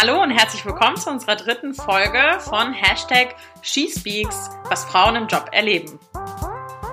[0.00, 5.50] Hallo und herzlich willkommen zu unserer dritten Folge von Hashtag SheSpeaks, was Frauen im Job
[5.52, 6.00] erleben.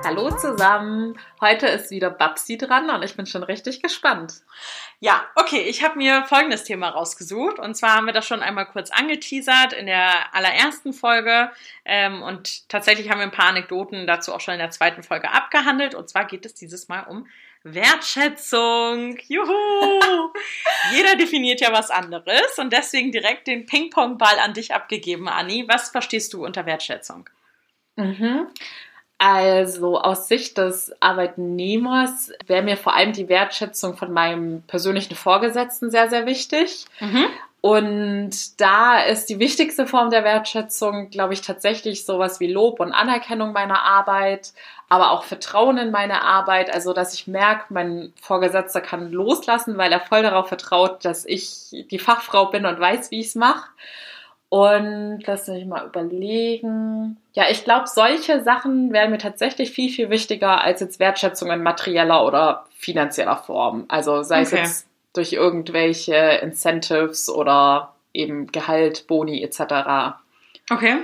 [0.03, 4.41] Hallo zusammen, heute ist wieder Babsi dran und ich bin schon richtig gespannt.
[4.99, 8.65] Ja, okay, ich habe mir folgendes Thema rausgesucht und zwar haben wir das schon einmal
[8.65, 11.49] kurz angeteasert in der allerersten Folge
[11.85, 15.31] ähm, und tatsächlich haben wir ein paar Anekdoten dazu auch schon in der zweiten Folge
[15.31, 17.25] abgehandelt und zwar geht es dieses Mal um
[17.73, 19.17] Wertschätzung.
[19.27, 19.49] Juhu!
[20.95, 25.65] Jeder definiert ja was anderes und deswegen direkt den Ping-Pong-Ball an dich abgegeben, Anni.
[25.67, 27.29] Was verstehst du unter Wertschätzung?
[27.95, 28.47] Mhm.
[29.19, 35.89] Also aus Sicht des Arbeitnehmers wäre mir vor allem die Wertschätzung von meinem persönlichen Vorgesetzten
[35.89, 36.85] sehr, sehr wichtig.
[36.99, 37.25] Mhm.
[37.61, 42.93] Und da ist die wichtigste Form der Wertschätzung, glaube ich, tatsächlich sowas wie Lob und
[42.93, 44.53] Anerkennung meiner Arbeit,
[44.89, 46.73] aber auch Vertrauen in meine Arbeit.
[46.73, 51.85] Also, dass ich merke, mein Vorgesetzter kann loslassen, weil er voll darauf vertraut, dass ich
[51.91, 53.69] die Fachfrau bin und weiß, wie ich es mache.
[54.49, 57.17] Und lass mich mal überlegen.
[57.33, 61.63] Ja, ich glaube, solche Sachen wären mir tatsächlich viel, viel wichtiger als jetzt Wertschätzung in
[61.63, 63.85] materieller oder finanzieller Form.
[63.89, 64.43] Also sei okay.
[64.43, 70.15] es jetzt durch irgendwelche Incentives oder eben Gehalt, Boni etc.
[70.71, 70.95] Okay.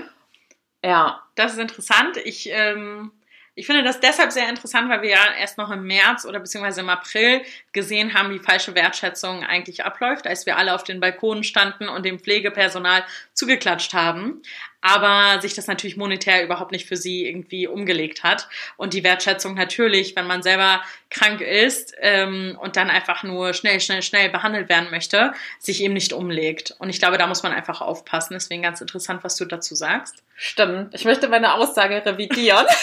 [0.82, 1.20] Ja.
[1.36, 2.18] Das ist interessant.
[2.24, 3.12] Ich ähm,
[3.56, 6.82] ich finde das deshalb sehr interessant, weil wir ja erst noch im März oder beziehungsweise
[6.82, 11.44] im April gesehen haben, wie falsche Wertschätzung eigentlich abläuft, als wir alle auf den Balkonen
[11.44, 14.42] standen und dem Pflegepersonal zugeklatscht haben.
[14.86, 18.50] Aber sich das natürlich monetär überhaupt nicht für sie irgendwie umgelegt hat.
[18.76, 23.80] Und die Wertschätzung natürlich, wenn man selber krank ist ähm, und dann einfach nur schnell,
[23.80, 26.76] schnell, schnell behandelt werden möchte, sich eben nicht umlegt.
[26.80, 28.34] Und ich glaube, da muss man einfach aufpassen.
[28.34, 30.22] Deswegen ganz interessant, was du dazu sagst.
[30.36, 30.94] Stimmt.
[30.94, 32.66] Ich möchte meine Aussage revidieren.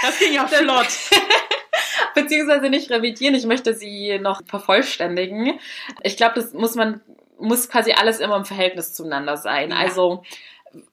[0.00, 0.86] Das ging ja flott.
[2.14, 5.58] Beziehungsweise nicht revidieren, ich möchte sie noch vervollständigen.
[6.02, 7.00] Ich glaube, das muss man,
[7.38, 9.70] muss quasi alles immer im Verhältnis zueinander sein.
[9.70, 9.78] Ja.
[9.78, 10.22] Also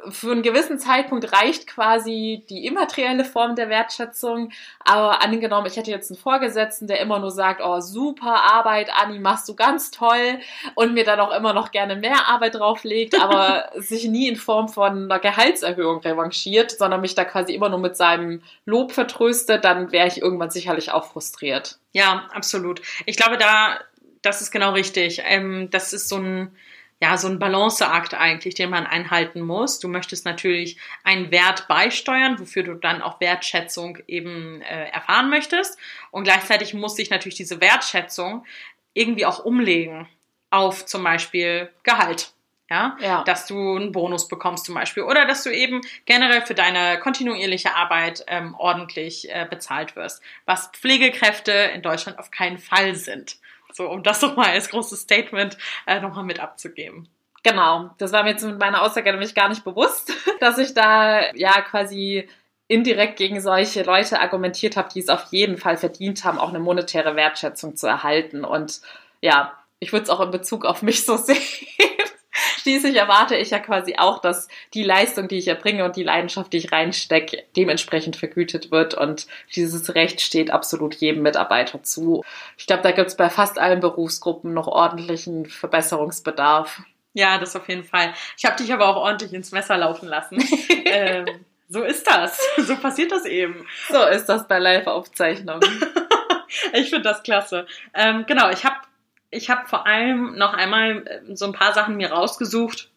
[0.09, 4.51] für einen gewissen Zeitpunkt reicht quasi die immaterielle Form der Wertschätzung.
[4.79, 9.19] Aber angenommen, ich hätte jetzt einen Vorgesetzten, der immer nur sagt, oh, super Arbeit, Anni,
[9.19, 10.39] machst du ganz toll
[10.75, 14.69] und mir dann auch immer noch gerne mehr Arbeit drauflegt, aber sich nie in Form
[14.69, 19.91] von einer Gehaltserhöhung revanchiert, sondern mich da quasi immer nur mit seinem Lob vertröstet, dann
[19.91, 21.79] wäre ich irgendwann sicherlich auch frustriert.
[21.91, 22.81] Ja, absolut.
[23.05, 23.79] Ich glaube, da,
[24.21, 25.21] das ist genau richtig.
[25.25, 26.55] Ähm, das ist so ein,
[27.01, 29.79] ja, so ein Balanceakt eigentlich, den man einhalten muss.
[29.79, 35.77] Du möchtest natürlich einen Wert beisteuern, wofür du dann auch Wertschätzung eben äh, erfahren möchtest.
[36.11, 38.45] Und gleichzeitig muss sich natürlich diese Wertschätzung
[38.93, 40.07] irgendwie auch umlegen
[40.49, 42.31] auf zum Beispiel Gehalt.
[42.69, 42.97] Ja?
[42.99, 46.97] ja, dass du einen Bonus bekommst zum Beispiel oder dass du eben generell für deine
[46.99, 53.37] kontinuierliche Arbeit ähm, ordentlich äh, bezahlt wirst, was Pflegekräfte in Deutschland auf keinen Fall sind.
[53.75, 57.09] So, um das nochmal als großes Statement äh, nochmal mit abzugeben.
[57.43, 61.33] Genau, das war mir jetzt mit meiner Aussage nämlich gar nicht bewusst, dass ich da
[61.33, 62.29] ja quasi
[62.69, 66.59] indirekt gegen solche Leute argumentiert habe, die es auf jeden Fall verdient haben, auch eine
[66.59, 68.45] monetäre Wertschätzung zu erhalten.
[68.45, 68.79] Und
[69.19, 71.37] ja, ich würde es auch in Bezug auf mich so sehen.
[72.65, 76.51] Schließlich erwarte ich ja quasi auch, dass die Leistung, die ich erbringe und die Leidenschaft,
[76.51, 78.95] die ich reinstecke, dementsprechend vergütet wird.
[78.95, 82.23] Und dieses Recht steht absolut jedem Mitarbeiter zu.
[82.57, 86.81] Ich glaube, da gibt es bei fast allen Berufsgruppen noch ordentlichen Verbesserungsbedarf.
[87.13, 88.15] Ja, das auf jeden Fall.
[88.35, 90.43] Ich habe dich aber auch ordentlich ins Messer laufen lassen.
[90.85, 91.27] ähm,
[91.69, 92.41] so ist das.
[92.57, 93.67] So passiert das eben.
[93.91, 95.61] So ist das bei Live-Aufzeichnungen.
[96.73, 97.67] ich finde das klasse.
[97.93, 98.77] Ähm, genau, ich habe
[99.31, 102.89] ich habe vor allem noch einmal äh, so ein paar Sachen mir rausgesucht.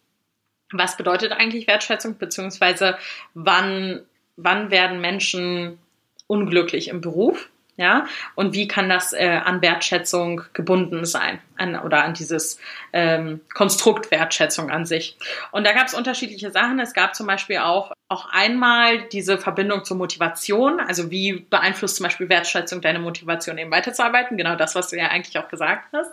[0.72, 2.98] Was bedeutet eigentlich Wertschätzung, beziehungsweise
[3.34, 4.02] wann,
[4.36, 5.78] wann werden Menschen
[6.26, 7.48] unglücklich im Beruf?
[7.78, 12.58] Ja, und wie kann das äh, an Wertschätzung gebunden sein an, oder an dieses
[12.92, 15.16] ähm, Konstrukt Wertschätzung an sich?
[15.52, 16.80] Und da gab es unterschiedliche Sachen.
[16.80, 20.80] Es gab zum Beispiel auch auch einmal diese Verbindung zur Motivation.
[20.80, 24.36] Also wie beeinflusst zum Beispiel Wertschätzung deine Motivation eben weiterzuarbeiten?
[24.38, 26.10] Genau das, was du ja eigentlich auch gesagt hast.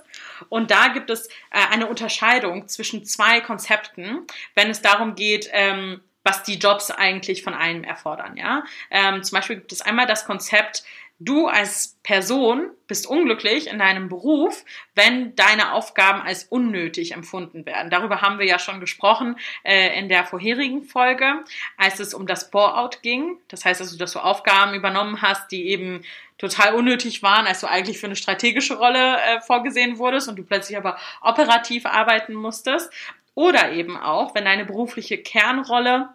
[0.50, 1.32] Und da gibt es äh,
[1.72, 7.54] eine Unterscheidung zwischen zwei Konzepten, wenn es darum geht, ähm, was die Jobs eigentlich von
[7.54, 8.36] einem erfordern.
[8.36, 10.84] Ja, ähm, zum Beispiel gibt es einmal das Konzept
[11.20, 14.66] Du als Person bist unglücklich in deinem Beruf,
[14.96, 17.90] wenn deine Aufgaben als unnötig empfunden werden.
[17.90, 21.46] Darüber haben wir ja schon gesprochen äh, in der vorherigen Folge,
[21.78, 23.38] als es um das Bore-out ging.
[23.48, 26.04] Das heißt also, dass du Aufgaben übernommen hast, die eben
[26.38, 30.44] total unnötig waren, als du eigentlich für eine strategische Rolle äh, vorgesehen wurdest und du
[30.44, 32.92] plötzlich aber operativ arbeiten musstest.
[33.36, 36.10] Oder eben auch, wenn deine berufliche Kernrolle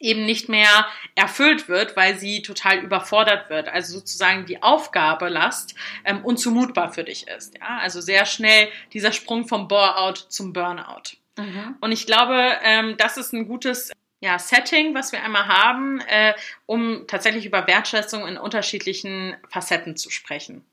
[0.00, 3.68] eben nicht mehr erfüllt wird, weil sie total überfordert wird.
[3.68, 7.58] Also sozusagen die Aufgabelast ähm, unzumutbar für dich ist.
[7.58, 7.78] Ja?
[7.78, 11.16] Also sehr schnell dieser Sprung vom Bore-out zum Burnout.
[11.36, 11.76] Mhm.
[11.80, 13.90] Und ich glaube, ähm, das ist ein gutes
[14.20, 16.34] ja, Setting, was wir einmal haben, äh,
[16.64, 20.64] um tatsächlich über Wertschätzung in unterschiedlichen Facetten zu sprechen.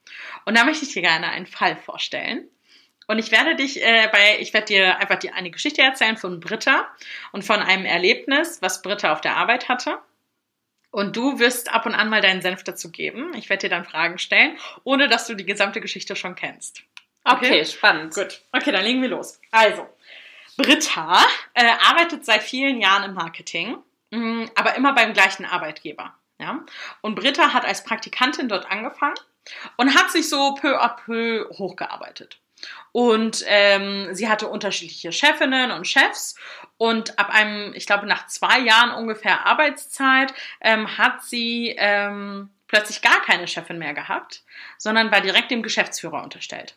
[0.46, 2.48] Und da möchte ich dir gerne einen Fall vorstellen.
[3.08, 6.40] Und ich werde dich äh, bei, ich werde dir einfach die, eine Geschichte erzählen von
[6.40, 6.88] Britta
[7.32, 10.00] und von einem Erlebnis, was Britta auf der Arbeit hatte.
[10.92, 13.34] Und du wirst ab und an mal deinen Senf dazu geben.
[13.36, 16.84] Ich werde dir dann Fragen stellen, ohne dass du die gesamte Geschichte schon kennst.
[17.24, 18.14] Okay, okay spannend.
[18.14, 18.42] Gut.
[18.52, 19.40] Okay, dann legen wir los.
[19.52, 19.88] Also,
[20.58, 23.78] Britta äh, arbeitet seit vielen Jahren im Marketing,
[24.12, 26.14] mh, mm, aber immer beim gleichen Arbeitgeber.
[26.40, 26.64] Ja?
[27.02, 29.16] Und Britta hat als Praktikantin dort angefangen
[29.78, 32.40] und hat sich so peu à peu hochgearbeitet.
[32.92, 36.36] Und ähm, sie hatte unterschiedliche Chefinnen und Chefs.
[36.78, 43.02] Und ab einem, ich glaube, nach zwei Jahren ungefähr Arbeitszeit ähm, hat sie ähm, plötzlich
[43.02, 44.44] gar keine Chefin mehr gehabt,
[44.78, 46.76] sondern war direkt dem Geschäftsführer unterstellt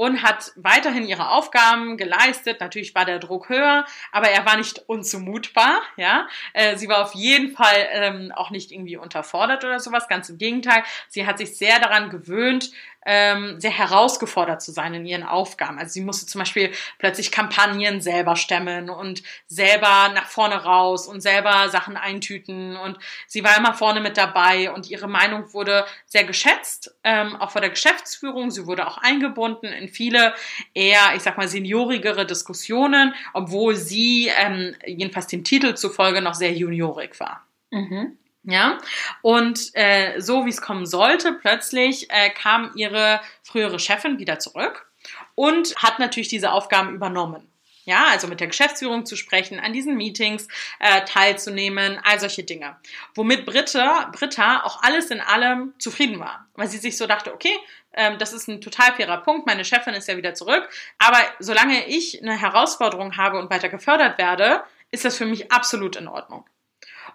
[0.00, 2.58] und hat weiterhin ihre Aufgaben geleistet.
[2.58, 5.82] Natürlich war der Druck höher, aber er war nicht unzumutbar.
[5.98, 10.08] Ja, äh, sie war auf jeden Fall ähm, auch nicht irgendwie unterfordert oder sowas.
[10.08, 12.70] Ganz im Gegenteil, sie hat sich sehr daran gewöhnt,
[13.06, 15.78] ähm, sehr herausgefordert zu sein in ihren Aufgaben.
[15.78, 21.20] Also sie musste zum Beispiel plötzlich Kampagnen selber stemmen und selber nach vorne raus und
[21.20, 26.24] selber Sachen eintüten und sie war immer vorne mit dabei und ihre Meinung wurde sehr
[26.24, 28.50] geschätzt, ähm, auch vor der Geschäftsführung.
[28.50, 30.34] Sie wurde auch eingebunden in viele
[30.74, 36.52] eher, ich sag mal, seniorigere Diskussionen, obwohl sie ähm, jedenfalls dem Titel zufolge noch sehr
[36.52, 37.46] juniorig war.
[37.70, 38.18] Mhm.
[38.42, 38.78] Ja,
[39.20, 44.90] und äh, so wie es kommen sollte, plötzlich äh, kam ihre frühere Chefin wieder zurück
[45.34, 47.50] und hat natürlich diese Aufgaben übernommen.
[47.84, 50.48] Ja, also mit der Geschäftsführung zu sprechen, an diesen Meetings
[50.78, 52.76] äh, teilzunehmen, all solche Dinge.
[53.14, 57.56] Womit Britta, Britta auch alles in allem zufrieden war, weil sie sich so dachte, okay,
[57.94, 61.86] ähm, das ist ein total fairer Punkt, meine Chefin ist ja wieder zurück, aber solange
[61.88, 66.44] ich eine Herausforderung habe und weiter gefördert werde, ist das für mich absolut in Ordnung.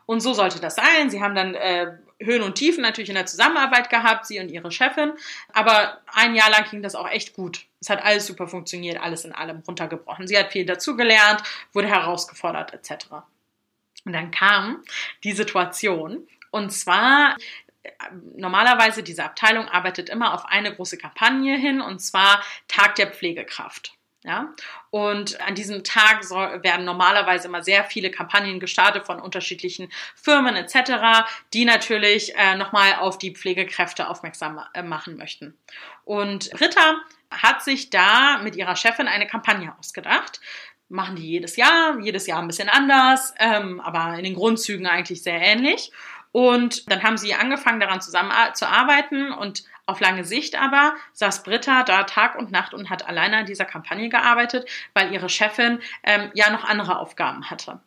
[0.05, 1.09] Und so sollte das sein.
[1.09, 4.71] Sie haben dann äh, Höhen und Tiefen natürlich in der Zusammenarbeit gehabt, sie und ihre
[4.71, 5.13] Chefin.
[5.53, 7.65] Aber ein Jahr lang ging das auch echt gut.
[7.81, 10.27] Es hat alles super funktioniert, alles in allem runtergebrochen.
[10.27, 11.43] Sie hat viel dazugelernt,
[11.73, 13.07] wurde herausgefordert etc.
[14.05, 14.83] Und dann kam
[15.23, 16.27] die Situation.
[16.51, 17.35] Und zwar
[17.83, 17.89] äh,
[18.35, 23.93] normalerweise diese Abteilung arbeitet immer auf eine große Kampagne hin, und zwar Tag der Pflegekraft.
[24.25, 24.53] Ja?
[24.89, 30.55] Und an diesem Tag soll, werden normalerweise immer sehr viele Kampagnen gestartet von unterschiedlichen Firmen
[30.55, 35.57] etc., die natürlich äh, nochmal auf die Pflegekräfte aufmerksam äh, machen möchten.
[36.03, 40.39] Und Ritter hat sich da mit ihrer Chefin eine Kampagne ausgedacht.
[40.89, 45.23] Machen die jedes Jahr, jedes Jahr ein bisschen anders, ähm, aber in den Grundzügen eigentlich
[45.23, 45.91] sehr ähnlich.
[46.31, 51.43] Und dann haben sie angefangen, daran zusammen zu arbeiten und auf lange Sicht aber saß
[51.43, 55.79] Britta da Tag und Nacht und hat alleine an dieser Kampagne gearbeitet, weil ihre Chefin
[56.03, 57.79] ähm, ja noch andere Aufgaben hatte.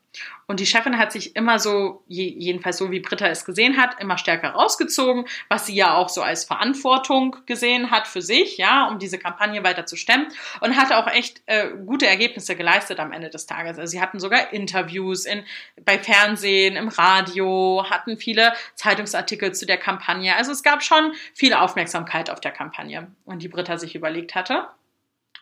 [0.46, 4.16] Und die Chefin hat sich immer so, jedenfalls so wie Britta es gesehen hat, immer
[4.16, 8.98] stärker rausgezogen, was sie ja auch so als Verantwortung gesehen hat für sich, ja, um
[8.98, 10.28] diese Kampagne weiter zu stemmen
[10.60, 13.78] und hatte auch echt äh, gute Ergebnisse geleistet am Ende des Tages.
[13.78, 15.44] Also sie hatten sogar Interviews in,
[15.84, 20.34] bei Fernsehen, im Radio, hatten viele Zeitungsartikel zu der Kampagne.
[20.34, 24.66] Also es gab schon viel Aufmerksamkeit auf der Kampagne und die Britta sich überlegt hatte.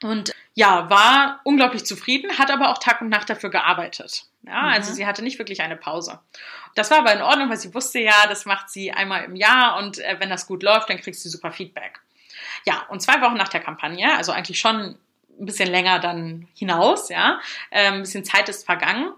[0.03, 4.25] Und ja, war unglaublich zufrieden, hat aber auch Tag und Nacht dafür gearbeitet.
[4.43, 4.69] Ja, mhm.
[4.69, 6.19] also sie hatte nicht wirklich eine Pause.
[6.75, 9.77] Das war aber in Ordnung, weil sie wusste ja, das macht sie einmal im Jahr
[9.77, 12.01] und äh, wenn das gut läuft, dann kriegst du super Feedback.
[12.65, 14.97] Ja, und zwei Wochen nach der Kampagne, also eigentlich schon
[15.39, 17.39] ein bisschen länger dann hinaus, ja,
[17.69, 19.13] äh, ein bisschen Zeit ist vergangen,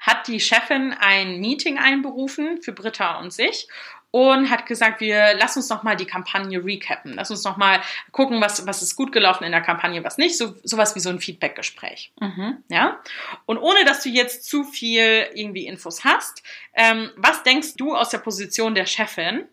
[0.00, 3.68] hat die Chefin ein Meeting einberufen für Britta und sich
[4.12, 7.14] und hat gesagt, wir lass uns noch mal die Kampagne recappen.
[7.14, 7.80] Lass uns noch mal
[8.12, 10.36] gucken, was, was ist gut gelaufen in der Kampagne, was nicht.
[10.36, 12.12] So, sowas wie so ein Feedbackgespräch.
[12.20, 12.58] Mhm.
[12.68, 13.00] Ja.
[13.46, 16.42] Und ohne, dass du jetzt zu viel irgendwie Infos hast,
[16.74, 19.46] ähm, was denkst du aus der Position der Chefin?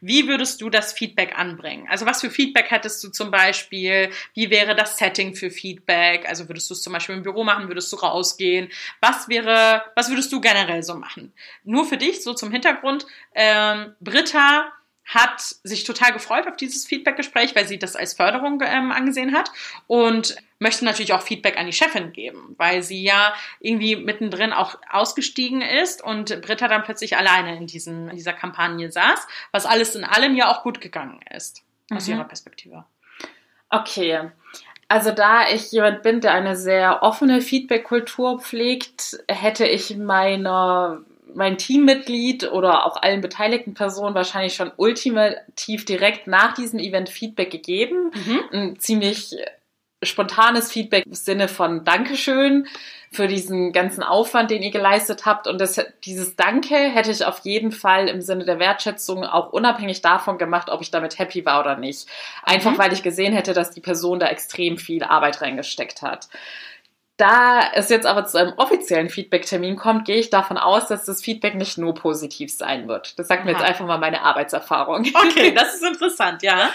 [0.00, 1.86] Wie würdest du das Feedback anbringen?
[1.90, 4.10] Also was für Feedback hättest du zum Beispiel?
[4.34, 6.28] Wie wäre das Setting für Feedback?
[6.28, 7.68] Also würdest du es zum Beispiel im Büro machen?
[7.68, 8.68] Würdest du rausgehen?
[9.00, 11.32] Was wäre, was würdest du generell so machen?
[11.64, 13.06] Nur für dich, so zum Hintergrund.
[13.34, 14.72] Ähm, Britta
[15.06, 19.50] hat sich total gefreut auf dieses Feedbackgespräch, weil sie das als Förderung ähm, angesehen hat
[19.86, 24.76] und möchte natürlich auch Feedback an die Chefin geben, weil sie ja irgendwie mittendrin auch
[24.90, 29.94] ausgestiegen ist und Britta dann plötzlich alleine in, diesen, in dieser Kampagne saß, was alles
[29.94, 32.14] in allem ja auch gut gegangen ist, aus mhm.
[32.14, 32.84] ihrer Perspektive.
[33.70, 34.30] Okay.
[34.88, 41.00] Also da ich jemand bin, der eine sehr offene Feedback-Kultur pflegt, hätte ich meiner
[41.36, 47.50] mein Teammitglied oder auch allen beteiligten Personen wahrscheinlich schon ultimativ direkt nach diesem Event Feedback
[47.50, 48.10] gegeben.
[48.14, 48.40] Mhm.
[48.52, 49.36] Ein ziemlich
[50.02, 52.66] spontanes Feedback im Sinne von Dankeschön
[53.12, 55.46] für diesen ganzen Aufwand, den ihr geleistet habt.
[55.46, 60.02] Und das, dieses Danke hätte ich auf jeden Fall im Sinne der Wertschätzung auch unabhängig
[60.02, 62.08] davon gemacht, ob ich damit happy war oder nicht.
[62.42, 62.78] Einfach mhm.
[62.78, 66.28] weil ich gesehen hätte, dass die Person da extrem viel Arbeit reingesteckt hat.
[67.16, 71.22] Da es jetzt aber zu einem offiziellen Feedback-Termin kommt, gehe ich davon aus, dass das
[71.22, 73.18] Feedback nicht nur positiv sein wird.
[73.18, 75.06] Das sagt mir jetzt einfach mal meine Arbeitserfahrung.
[75.14, 76.70] Okay, das ist interessant, ja.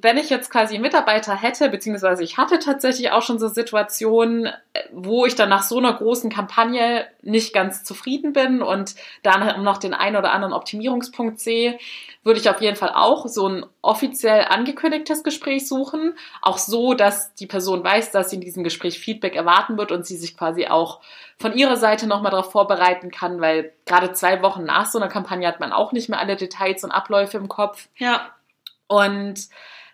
[0.00, 4.52] Wenn ich jetzt quasi Mitarbeiter hätte, beziehungsweise ich hatte tatsächlich auch schon so Situationen,
[4.92, 9.78] wo ich dann nach so einer großen Kampagne nicht ganz zufrieden bin und dann noch
[9.78, 11.78] den einen oder anderen Optimierungspunkt sehe,
[12.24, 16.14] würde ich auf jeden Fall auch so ein offiziell angekündigtes Gespräch suchen.
[16.42, 20.06] Auch so, dass die Person weiß, dass sie in diesem Gespräch Feedback erwarten wird und
[20.06, 21.00] sie sich quasi auch
[21.38, 25.46] von ihrer Seite nochmal darauf vorbereiten kann, weil gerade zwei Wochen nach so einer Kampagne
[25.46, 27.88] hat man auch nicht mehr alle Details und Abläufe im Kopf.
[27.96, 28.30] Ja.
[28.88, 29.48] Und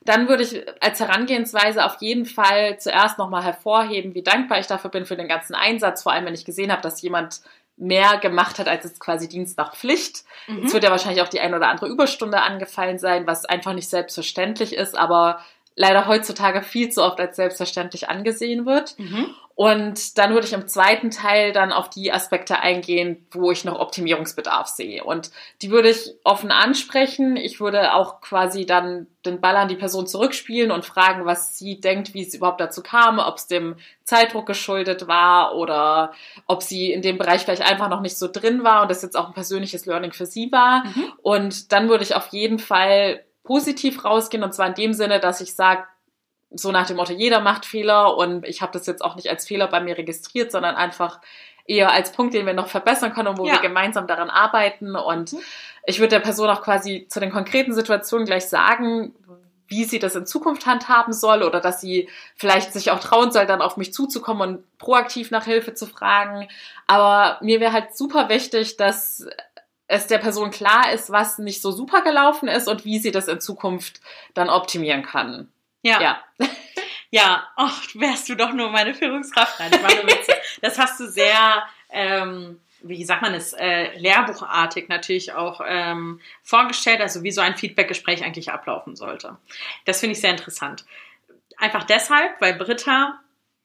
[0.04, 4.90] dann würde ich als Herangehensweise auf jeden Fall zuerst nochmal hervorheben, wie dankbar ich dafür
[4.90, 7.40] bin für den ganzen Einsatz, vor allem wenn ich gesehen habe, dass jemand
[7.76, 10.24] mehr gemacht hat als jetzt quasi Dienst nach Pflicht.
[10.46, 10.64] Mhm.
[10.64, 13.88] Es wird ja wahrscheinlich auch die ein oder andere Überstunde angefallen sein, was einfach nicht
[13.88, 15.40] selbstverständlich ist, aber
[15.74, 18.98] leider heutzutage viel zu oft als selbstverständlich angesehen wird.
[18.98, 19.34] Mhm.
[19.56, 23.78] Und dann würde ich im zweiten Teil dann auf die Aspekte eingehen, wo ich noch
[23.78, 25.04] Optimierungsbedarf sehe.
[25.04, 25.30] Und
[25.62, 27.36] die würde ich offen ansprechen.
[27.36, 31.80] Ich würde auch quasi dann den Ball an die Person zurückspielen und fragen, was sie
[31.80, 36.12] denkt, wie es überhaupt dazu kam, ob es dem Zeitdruck geschuldet war oder
[36.46, 39.16] ob sie in dem Bereich vielleicht einfach noch nicht so drin war und das jetzt
[39.16, 40.84] auch ein persönliches Learning für sie war.
[40.84, 41.12] Mhm.
[41.22, 45.40] Und dann würde ich auf jeden Fall positiv rausgehen und zwar in dem Sinne, dass
[45.40, 45.84] ich sage,
[46.54, 49.46] so nach dem Motto, jeder macht Fehler und ich habe das jetzt auch nicht als
[49.46, 51.20] Fehler bei mir registriert, sondern einfach
[51.66, 53.54] eher als Punkt, den wir noch verbessern können und wo ja.
[53.54, 54.96] wir gemeinsam daran arbeiten.
[54.96, 55.40] Und mhm.
[55.86, 59.14] ich würde der Person auch quasi zu den konkreten Situationen gleich sagen,
[59.66, 63.46] wie sie das in Zukunft handhaben soll oder dass sie vielleicht sich auch trauen soll,
[63.46, 66.48] dann auf mich zuzukommen und proaktiv nach Hilfe zu fragen.
[66.86, 69.26] Aber mir wäre halt super wichtig, dass
[69.86, 73.28] es der Person klar ist, was nicht so super gelaufen ist und wie sie das
[73.28, 74.00] in Zukunft
[74.34, 75.48] dann optimieren kann.
[75.84, 76.00] Ja.
[76.00, 76.24] Ja,
[77.10, 77.48] ja.
[77.56, 79.60] ach, wärst du doch nur meine Führungskraft.
[79.60, 80.26] Nein, das,
[80.62, 87.00] das hast du sehr, ähm, wie sagt man es, äh, lehrbuchartig natürlich auch ähm, vorgestellt,
[87.00, 89.36] also wie so ein Feedbackgespräch eigentlich ablaufen sollte.
[89.84, 90.84] Das finde ich sehr interessant.
[91.58, 93.20] Einfach deshalb, weil Britta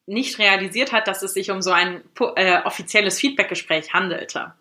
[0.06, 2.04] nicht realisiert hat, dass es sich um so ein
[2.36, 4.54] äh, offizielles Feedbackgespräch handelte.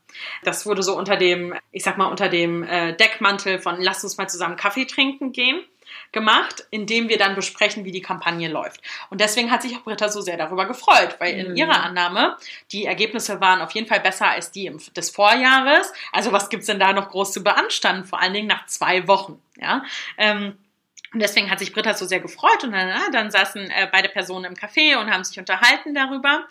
[0.45, 4.17] Das wurde so unter dem, ich sag mal, unter dem äh, Deckmantel von lass uns
[4.19, 5.65] mal zusammen Kaffee trinken gehen
[6.13, 8.81] gemacht, indem wir dann besprechen, wie die Kampagne läuft.
[9.11, 11.57] Und deswegen hat sich auch Britta so sehr darüber gefreut, weil in mhm.
[11.57, 12.37] ihrer Annahme
[12.73, 15.93] die Ergebnisse waren auf jeden Fall besser als die des Vorjahres.
[16.13, 18.05] Also was gibt's denn da noch groß zu beanstanden?
[18.05, 19.41] Vor allen Dingen nach zwei Wochen.
[19.57, 19.85] Ja.
[20.17, 20.59] Ähm,
[21.13, 24.45] und deswegen hat sich Britta so sehr gefreut und dann, dann saßen äh, beide Personen
[24.45, 26.47] im Café und haben sich unterhalten darüber.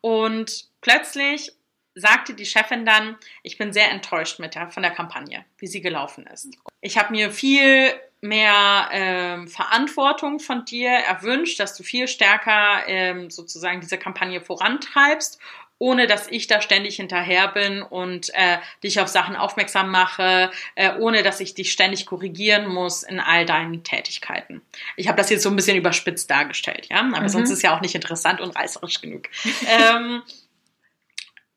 [0.00, 1.52] Und plötzlich
[1.94, 5.80] sagte die Chefin dann, ich bin sehr enttäuscht mit der, von der Kampagne, wie sie
[5.80, 6.48] gelaufen ist.
[6.80, 13.30] Ich habe mir viel mehr ähm, Verantwortung von dir erwünscht, dass du viel stärker ähm,
[13.30, 15.40] sozusagen diese Kampagne vorantreibst,
[15.78, 20.94] ohne dass ich da ständig hinterher bin und äh, dich auf Sachen aufmerksam mache, äh,
[20.98, 24.60] ohne dass ich dich ständig korrigieren muss in all deinen Tätigkeiten.
[24.96, 27.28] Ich habe das jetzt so ein bisschen überspitzt dargestellt, ja, aber mhm.
[27.28, 29.28] sonst ist ja auch nicht interessant und reißerisch genug.
[29.66, 30.22] ähm,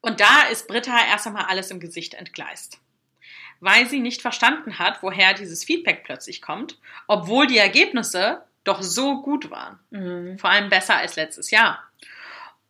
[0.04, 2.80] und da ist Britta erst einmal alles im Gesicht entgleist
[3.64, 9.22] weil sie nicht verstanden hat, woher dieses Feedback plötzlich kommt, obwohl die Ergebnisse doch so
[9.22, 9.80] gut waren.
[9.90, 10.38] Mhm.
[10.38, 11.82] Vor allem besser als letztes Jahr.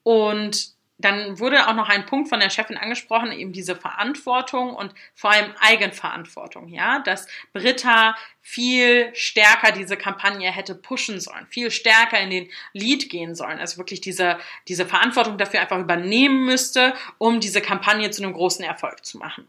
[0.04, 0.73] Und
[1.04, 5.32] dann wurde auch noch ein Punkt von der Chefin angesprochen, eben diese Verantwortung und vor
[5.32, 12.30] allem Eigenverantwortung, ja, dass Britta viel stärker diese Kampagne hätte pushen sollen, viel stärker in
[12.30, 17.62] den Lead gehen sollen, also wirklich diese, diese Verantwortung dafür einfach übernehmen müsste, um diese
[17.62, 19.48] Kampagne zu einem großen Erfolg zu machen.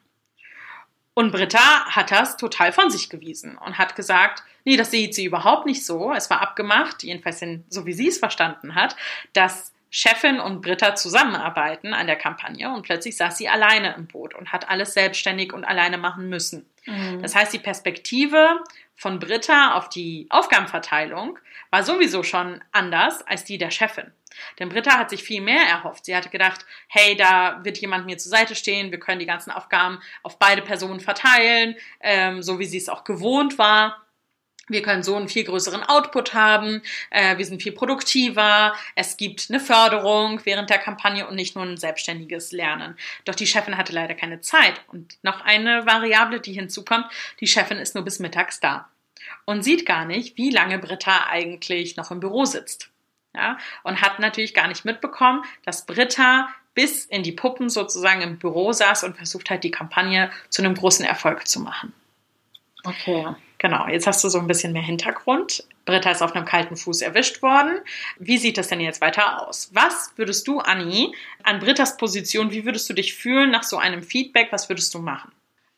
[1.15, 5.25] Und Britta hat das total von sich gewiesen und hat gesagt, nee, das sieht sie
[5.25, 6.13] überhaupt nicht so.
[6.13, 8.97] Es war abgemacht, jedenfalls so wie sie es verstanden hat,
[9.33, 14.35] dass Chefin und Britta zusammenarbeiten an der Kampagne und plötzlich saß sie alleine im Boot
[14.35, 16.69] und hat alles selbstständig und alleine machen müssen.
[16.85, 17.23] Mhm.
[17.23, 18.59] Das heißt, die Perspektive
[18.97, 21.39] von Britta auf die Aufgabenverteilung
[21.71, 24.11] war sowieso schon anders als die der Chefin.
[24.59, 26.07] Denn Britta hat sich viel mehr erhofft.
[26.07, 29.53] Sie hatte gedacht, hey, da wird jemand mir zur Seite stehen, wir können die ganzen
[29.53, 34.04] Aufgaben auf beide Personen verteilen, ähm, so wie sie es auch gewohnt war.
[34.69, 39.47] Wir können so einen viel größeren Output haben, äh, wir sind viel produktiver, es gibt
[39.49, 42.97] eine Förderung während der Kampagne und nicht nur ein selbstständiges Lernen.
[43.25, 44.81] Doch die Chefin hatte leider keine Zeit.
[44.89, 47.07] Und noch eine Variable, die hinzukommt,
[47.41, 48.89] die Chefin ist nur bis mittags da
[49.45, 52.91] und sieht gar nicht, wie lange Britta eigentlich noch im Büro sitzt.
[53.37, 58.39] Ja, und hat natürlich gar nicht mitbekommen, dass Britta bis in die Puppen sozusagen im
[58.39, 61.93] Büro saß und versucht hat, die Kampagne zu einem großen Erfolg zu machen.
[62.85, 63.35] Okay.
[63.59, 65.65] Genau, jetzt hast du so ein bisschen mehr Hintergrund.
[65.85, 67.79] Britta ist auf einem kalten Fuß erwischt worden.
[68.19, 69.71] Wie sieht das denn jetzt weiter aus?
[69.73, 74.03] Was würdest du, Anni, an Brittas Position, wie würdest du dich fühlen nach so einem
[74.03, 74.49] Feedback?
[74.51, 75.33] Was würdest du machen?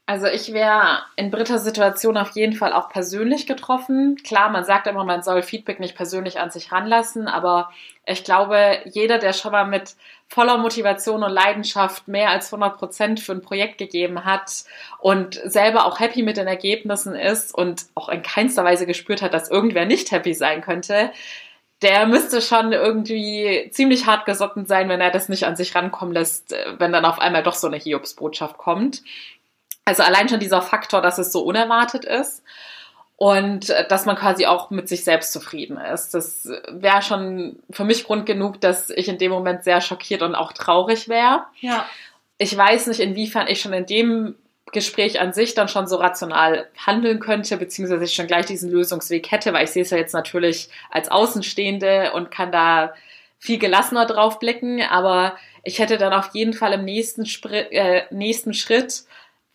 [0.08, 4.16] Also ich wäre in Britta's Situation auf jeden Fall auch persönlich getroffen.
[4.22, 7.72] Klar, man sagt immer, man soll Feedback nicht persönlich an sich ranlassen, aber
[8.06, 9.96] ich glaube, jeder, der schon mal mit
[10.28, 14.64] voller Motivation und Leidenschaft mehr als 100 Prozent für ein Projekt gegeben hat
[15.00, 19.34] und selber auch happy mit den Ergebnissen ist und auch in keinster Weise gespürt hat,
[19.34, 21.10] dass irgendwer nicht happy sein könnte,
[21.82, 26.14] der müsste schon irgendwie ziemlich hart gesotten sein, wenn er das nicht an sich rankommen
[26.14, 29.02] lässt, wenn dann auf einmal doch so eine Hiobsbotschaft kommt.
[29.86, 32.42] Also allein schon dieser Faktor, dass es so unerwartet ist
[33.16, 36.12] und äh, dass man quasi auch mit sich selbst zufrieden ist.
[36.12, 40.34] Das wäre schon für mich Grund genug, dass ich in dem Moment sehr schockiert und
[40.34, 41.44] auch traurig wäre.
[41.60, 41.86] Ja.
[42.36, 44.34] Ich weiß nicht, inwiefern ich schon in dem
[44.72, 49.30] Gespräch an sich dann schon so rational handeln könnte, beziehungsweise ich schon gleich diesen Lösungsweg
[49.30, 52.92] hätte, weil ich sehe es ja jetzt natürlich als Außenstehende und kann da
[53.38, 58.04] viel gelassener drauf blicken, aber ich hätte dann auf jeden Fall im nächsten, Spr äh,
[58.10, 59.04] nächsten Schritt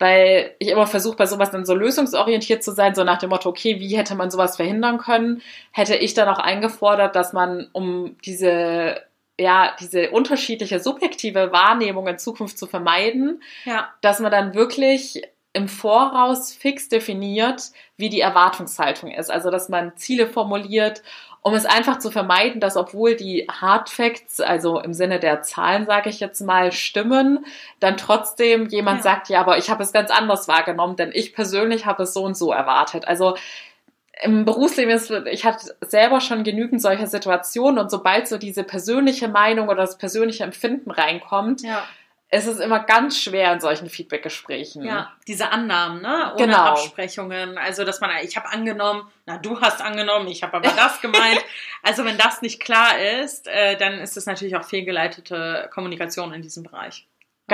[0.02, 3.48] weil ich immer versuche, bei sowas dann so lösungsorientiert zu sein, so nach dem Motto,
[3.48, 8.16] okay, wie hätte man sowas verhindern können, hätte ich dann auch eingefordert, dass man, um
[8.24, 9.00] diese,
[9.38, 13.90] ja, diese unterschiedliche subjektive Wahrnehmung in Zukunft zu vermeiden, ja.
[14.00, 19.30] dass man dann wirklich im Voraus fix definiert, wie die Erwartungshaltung ist.
[19.30, 21.04] Also, dass man Ziele formuliert
[21.42, 25.86] um es einfach zu vermeiden, dass obwohl die Hard Facts, also im Sinne der Zahlen,
[25.86, 27.44] sage ich jetzt mal, stimmen,
[27.80, 29.02] dann trotzdem jemand ja.
[29.02, 32.22] sagt, ja, aber ich habe es ganz anders wahrgenommen, denn ich persönlich habe es so
[32.22, 33.08] und so erwartet.
[33.08, 33.36] Also
[34.22, 39.26] im Berufsleben ist, ich hatte selber schon genügend solcher Situationen und sobald so diese persönliche
[39.26, 41.82] Meinung oder das persönliche Empfinden reinkommt, ja
[42.34, 44.82] es ist immer ganz schwer in solchen Feedback-Gesprächen.
[44.84, 46.32] Ja, diese Annahmen, ne?
[46.34, 46.70] Ohne genau.
[46.70, 47.58] Absprechungen.
[47.58, 51.44] Also, dass man, ich habe angenommen, na, du hast angenommen, ich habe aber das gemeint.
[51.82, 56.40] also, wenn das nicht klar ist, äh, dann ist es natürlich auch fehlgeleitete Kommunikation in
[56.40, 57.06] diesem Bereich.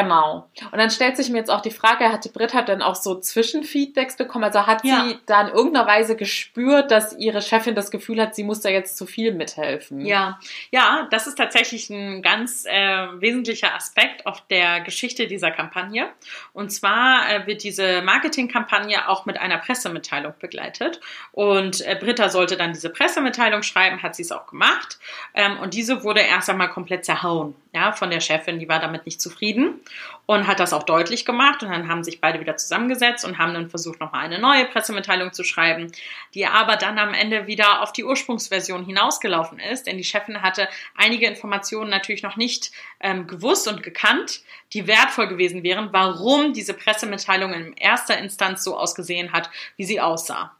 [0.02, 0.48] Genau.
[0.70, 4.16] Und dann stellt sich mir jetzt auch die Frage, hatte Britta denn auch so Zwischenfeedbacks
[4.16, 4.44] bekommen?
[4.44, 5.04] Also hat ja.
[5.04, 8.68] sie da in irgendeiner Weise gespürt, dass ihre Chefin das Gefühl hat, sie muss da
[8.68, 10.04] jetzt zu viel mithelfen?
[10.04, 10.38] Ja,
[10.70, 16.08] ja, das ist tatsächlich ein ganz äh, wesentlicher Aspekt auf der Geschichte dieser Kampagne.
[16.52, 21.00] Und zwar äh, wird diese Marketingkampagne auch mit einer Pressemitteilung begleitet.
[21.32, 24.98] Und äh, Britta sollte dann diese Pressemitteilung schreiben, hat sie es auch gemacht.
[25.34, 29.04] Ähm, und diese wurde erst einmal komplett zerhauen ja, von der Chefin, die war damit
[29.04, 29.80] nicht zufrieden
[30.26, 31.62] und hat das auch deutlich gemacht.
[31.62, 35.32] Und dann haben sich beide wieder zusammengesetzt und haben dann versucht, nochmal eine neue Pressemitteilung
[35.32, 35.90] zu schreiben,
[36.34, 39.86] die aber dann am Ende wieder auf die Ursprungsversion hinausgelaufen ist.
[39.86, 45.28] Denn die Chefin hatte einige Informationen natürlich noch nicht ähm, gewusst und gekannt, die wertvoll
[45.28, 50.54] gewesen wären, warum diese Pressemitteilung in erster Instanz so ausgesehen hat, wie sie aussah.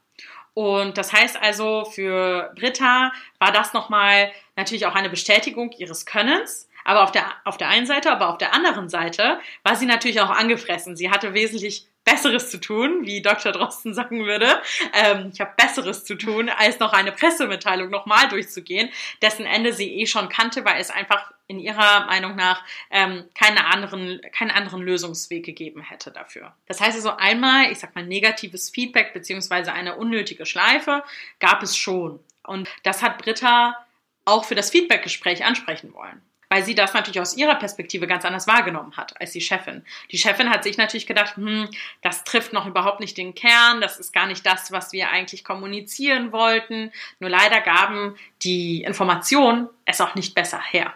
[0.53, 6.68] Und das heißt also, für Britta war das nochmal natürlich auch eine Bestätigung ihres Könnens
[6.89, 10.21] aber auf der, auf der einen Seite, aber auf der anderen Seite war sie natürlich
[10.21, 10.95] auch angefressen.
[10.95, 13.51] Sie hatte wesentlich Besseres zu tun, wie Dr.
[13.51, 14.59] Drosten sagen würde.
[14.93, 18.89] Ähm, ich habe Besseres zu tun, als noch eine Pressemitteilung nochmal durchzugehen,
[19.21, 23.67] dessen Ende sie eh schon kannte, weil es einfach in ihrer Meinung nach ähm, keine
[23.67, 26.55] anderen, keinen anderen Lösungsweg gegeben hätte dafür.
[26.65, 31.03] Das heißt also einmal, ich sag mal, negatives Feedback beziehungsweise eine unnötige Schleife
[31.37, 32.19] gab es schon.
[32.41, 33.77] Und das hat Britta
[34.25, 38.47] auch für das Feedbackgespräch ansprechen wollen weil sie das natürlich aus ihrer Perspektive ganz anders
[38.47, 39.85] wahrgenommen hat als die Chefin.
[40.11, 41.69] Die Chefin hat sich natürlich gedacht, hm,
[42.01, 45.43] das trifft noch überhaupt nicht den Kern, das ist gar nicht das, was wir eigentlich
[45.43, 46.91] kommunizieren wollten.
[47.19, 50.93] Nur leider gaben die Informationen es auch nicht besser her.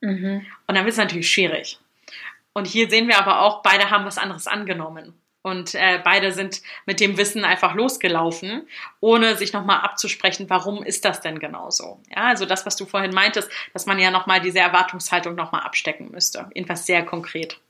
[0.00, 0.46] Mhm.
[0.66, 1.78] Und dann wird es natürlich schwierig.
[2.52, 5.14] Und hier sehen wir aber auch, beide haben was anderes angenommen.
[5.42, 8.68] Und äh, beide sind mit dem Wissen einfach losgelaufen,
[9.00, 12.00] ohne sich nochmal abzusprechen, warum ist das denn genauso?
[12.14, 16.10] Ja, also das, was du vorhin meintest, dass man ja nochmal diese Erwartungshaltung nochmal abstecken
[16.10, 16.50] müsste.
[16.54, 17.60] Irgendwas sehr konkret.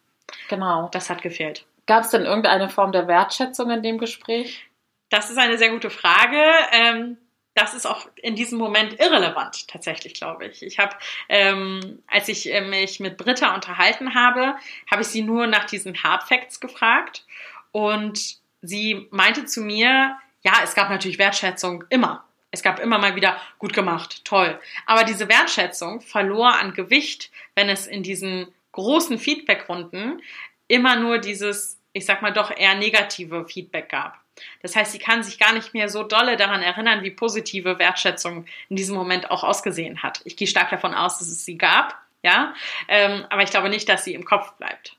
[0.48, 0.88] Genau.
[0.92, 1.66] Das hat gefehlt.
[1.86, 4.66] Gab es denn irgendeine Form der Wertschätzung in dem Gespräch?
[5.10, 6.42] Das ist eine sehr gute Frage.
[6.72, 7.18] Ähm,
[7.54, 10.62] das ist auch in diesem Moment irrelevant, tatsächlich, glaube ich.
[10.62, 10.94] Ich habe,
[11.28, 14.54] ähm, als ich äh, mich mit Britta unterhalten habe,
[14.90, 17.24] habe ich sie nur nach diesen Hard Facts gefragt
[17.72, 22.24] und sie meinte zu mir, Ja, es gab natürlich Wertschätzung immer.
[22.50, 24.58] Es gab immer mal wieder gut gemacht, toll.
[24.86, 30.22] Aber diese Wertschätzung verlor an Gewicht, wenn es in diesen großen Feedbackrunden
[30.66, 34.18] immer nur dieses, ich sag mal doch eher negative Feedback gab.
[34.62, 38.46] Das heißt, sie kann sich gar nicht mehr so dolle daran erinnern, wie positive Wertschätzung
[38.68, 40.20] in diesem Moment auch ausgesehen hat.
[40.24, 42.54] Ich gehe stark davon aus, dass es sie gab, ja,
[42.88, 44.97] ähm, aber ich glaube nicht, dass sie im Kopf bleibt.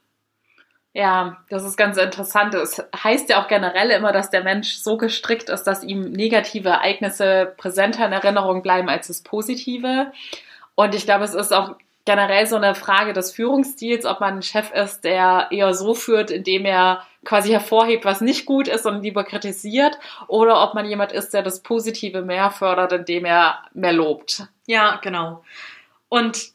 [0.92, 2.54] Ja, das ist ganz interessant.
[2.54, 6.68] Es heißt ja auch generell immer, dass der Mensch so gestrickt ist, dass ihm negative
[6.68, 10.10] Ereignisse präsenter in Erinnerung bleiben als das Positive.
[10.74, 14.42] Und ich glaube, es ist auch generell so eine Frage des Führungsstils, ob man ein
[14.42, 19.02] Chef ist, der eher so führt, indem er quasi hervorhebt, was nicht gut ist und
[19.02, 23.92] lieber kritisiert, oder ob man jemand ist, der das Positive mehr fördert, indem er mehr
[23.92, 24.44] lobt.
[24.66, 25.44] Ja, genau.
[26.08, 26.50] Und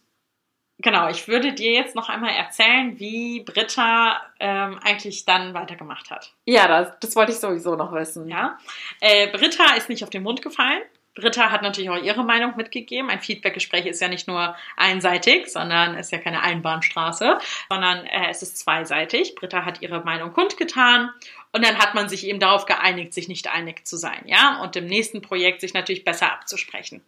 [0.85, 6.31] genau, ich würde dir jetzt noch einmal erzählen, wie Britta ähm, eigentlich dann weitergemacht hat.
[6.45, 8.29] Ja, das, das wollte ich sowieso noch wissen.
[8.29, 8.57] Ja,
[9.01, 10.81] äh, Britta ist nicht auf den Mund gefallen.
[11.15, 13.09] Britta hat natürlich auch ihre Meinung mitgegeben.
[13.09, 18.41] Ein Feedbackgespräch ist ja nicht nur einseitig, sondern ist ja keine Einbahnstraße, sondern äh, es
[18.41, 19.33] ist zweiseitig.
[19.35, 21.11] Britta hat ihre Meinung kundgetan
[21.51, 24.75] und dann hat man sich eben darauf geeinigt, sich nicht einig zu sein, ja, und
[24.75, 27.01] im nächsten Projekt sich natürlich besser abzusprechen.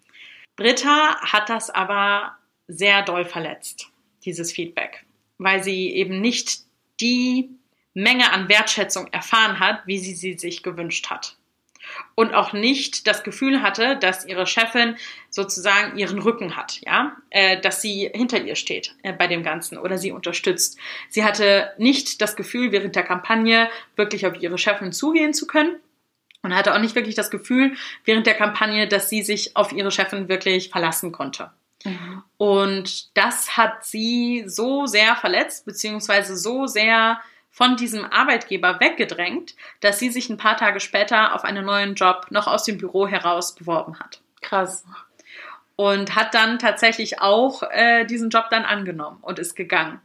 [0.55, 3.89] Britta hat das aber sehr doll verletzt,
[4.25, 5.05] dieses Feedback,
[5.37, 6.61] weil sie eben nicht
[6.99, 7.49] die
[7.93, 11.37] Menge an Wertschätzung erfahren hat, wie sie sie sich gewünscht hat.
[12.15, 14.97] Und auch nicht das Gefühl hatte, dass ihre Chefin
[15.29, 19.77] sozusagen ihren Rücken hat, ja, äh, dass sie hinter ihr steht äh, bei dem Ganzen
[19.77, 20.77] oder sie unterstützt.
[21.09, 25.77] Sie hatte nicht das Gefühl, während der Kampagne wirklich auf ihre Chefin zugehen zu können
[26.41, 27.75] und hatte auch nicht wirklich das Gefühl
[28.05, 31.51] während der Kampagne, dass sie sich auf ihre Chefin wirklich verlassen konnte.
[31.83, 32.23] Mhm.
[32.37, 37.19] Und das hat sie so sehr verletzt, beziehungsweise so sehr
[37.51, 42.27] von diesem Arbeitgeber weggedrängt, dass sie sich ein paar Tage später auf einen neuen Job
[42.29, 44.21] noch aus dem Büro heraus beworben hat.
[44.41, 44.85] Krass.
[45.75, 50.01] Und hat dann tatsächlich auch äh, diesen Job dann angenommen und ist gegangen.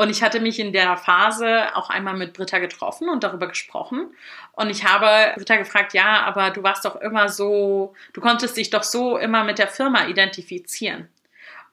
[0.00, 4.06] Und ich hatte mich in der Phase auch einmal mit Britta getroffen und darüber gesprochen.
[4.52, 8.70] Und ich habe Britta gefragt, ja, aber du warst doch immer so, du konntest dich
[8.70, 11.08] doch so immer mit der Firma identifizieren.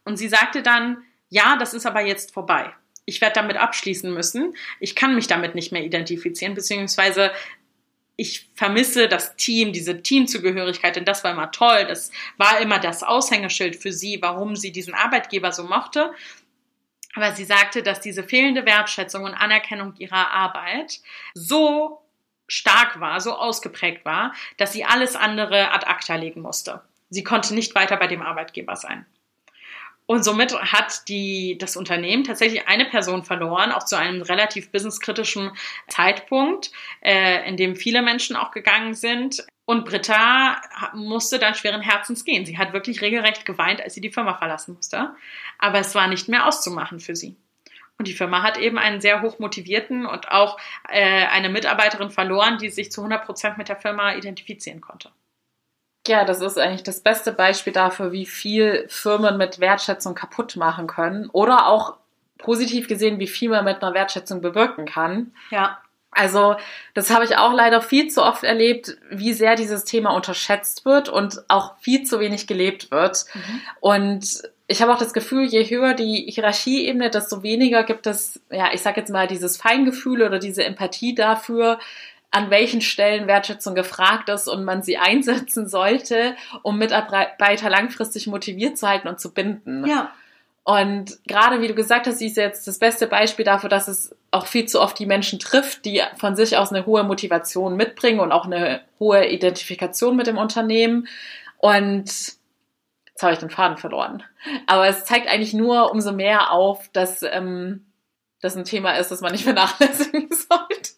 [0.04, 2.74] Und sie sagte dann, ja, das ist aber jetzt vorbei.
[3.06, 4.58] Ich werde damit abschließen müssen.
[4.82, 7.32] Ich kann mich damit nicht mehr identifizieren, beziehungsweise
[8.18, 11.86] ich vermisse das Team, diese Teamzugehörigkeit, denn das war immer toll.
[11.88, 16.12] Das war immer das Aushängeschild für sie, warum sie diesen Arbeitgeber so mochte.
[17.18, 21.00] Aber sie sagte, dass diese fehlende Wertschätzung und Anerkennung ihrer Arbeit
[21.34, 22.00] so
[22.48, 26.82] stark war, so ausgeprägt war, dass sie alles andere ad acta legen musste.
[27.10, 29.08] Sie konnte nicht weiter bei dem Arbeitgeber sein.
[30.06, 35.52] Und somit hat die, das Unternehmen tatsächlich eine Person verloren, auch zu einem relativ businesskritischen
[35.88, 39.44] Zeitpunkt, äh, in dem viele Menschen auch gegangen sind.
[39.70, 40.62] Und Britta
[40.94, 42.46] musste dann schweren Herzens gehen.
[42.46, 45.14] Sie hat wirklich regelrecht geweint, als sie die Firma verlassen musste.
[45.60, 47.36] Aber es war nicht mehr auszumachen für sie.
[47.98, 52.58] Und die Firma hat eben einen sehr hoch motivierten und auch äh, eine Mitarbeiterin verloren,
[52.60, 55.10] die sich zu 100 Prozent mit der Firma identifizieren konnte.
[56.08, 60.88] Ja, das ist eigentlich das beste Beispiel dafür, wie viel Firmen mit Wertschätzung kaputt machen
[60.88, 61.98] können oder auch
[62.38, 65.34] positiv gesehen, wie viel man mit einer Wertschätzung bewirken kann.
[65.50, 65.82] Ja.
[66.18, 66.56] Also
[66.94, 71.10] das habe ich auch leider viel zu oft erlebt, wie sehr dieses Thema unterschätzt wird
[71.10, 73.26] und auch viel zu wenig gelebt wird.
[73.34, 73.62] Mhm.
[73.80, 78.70] Und ich habe auch das Gefühl, je höher die Hierarchieebene, desto weniger gibt es, ja,
[78.74, 81.80] ich sage jetzt mal, dieses Feingefühl oder diese Empathie dafür,
[82.32, 88.78] an welchen Stellen Wertschätzung gefragt ist und man sie einsetzen sollte, um Mitarbeiter langfristig motiviert
[88.78, 89.86] zu halten und zu binden.
[89.86, 90.12] Ja.
[90.68, 94.14] Und gerade wie du gesagt hast, sie ist jetzt das beste Beispiel dafür, dass es
[94.32, 98.20] auch viel zu oft die Menschen trifft, die von sich aus eine hohe Motivation mitbringen
[98.20, 101.08] und auch eine hohe Identifikation mit dem Unternehmen.
[101.60, 104.24] Und jetzt habe ich den Faden verloren.
[104.66, 107.86] Aber es zeigt eigentlich nur umso mehr auf, dass ähm,
[108.42, 110.92] das ein Thema ist, das man nicht vernachlässigen sollte.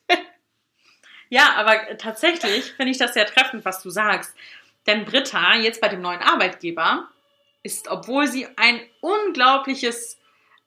[1.29, 4.35] Ja, aber tatsächlich finde ich das sehr treffend, was du sagst.
[4.87, 7.07] Denn Britta, jetzt bei dem neuen Arbeitgeber,
[7.63, 10.17] ist, obwohl sie ein unglaubliches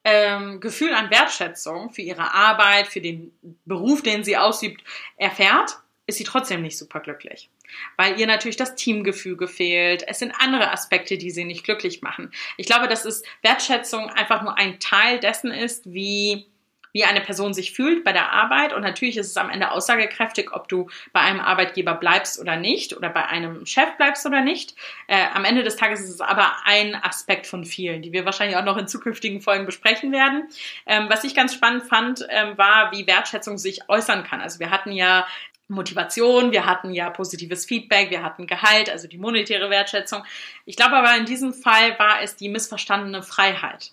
[0.04, 3.32] ähm, Gefühl an Wertschätzung für ihre Arbeit, für den
[3.64, 4.82] Beruf, den sie ausübt,
[5.16, 7.48] erfährt, ist sie trotzdem nicht super glücklich.
[7.96, 10.04] Weil ihr natürlich das Teamgefüge fehlt.
[10.06, 12.32] Es sind andere Aspekte, die sie nicht glücklich machen.
[12.56, 16.46] Ich glaube, dass es Wertschätzung einfach nur ein Teil dessen ist, wie
[16.92, 18.72] wie eine Person sich fühlt bei der Arbeit.
[18.72, 22.96] Und natürlich ist es am Ende aussagekräftig, ob du bei einem Arbeitgeber bleibst oder nicht
[22.96, 24.74] oder bei einem Chef bleibst oder nicht.
[25.06, 28.56] Äh, am Ende des Tages ist es aber ein Aspekt von vielen, die wir wahrscheinlich
[28.56, 30.48] auch noch in zukünftigen Folgen besprechen werden.
[30.86, 34.40] Ähm, was ich ganz spannend fand, ähm, war, wie Wertschätzung sich äußern kann.
[34.40, 35.26] Also wir hatten ja
[35.68, 40.22] Motivation, wir hatten ja positives Feedback, wir hatten Gehalt, also die monetäre Wertschätzung.
[40.66, 43.92] Ich glaube aber in diesem Fall war es die missverstandene Freiheit.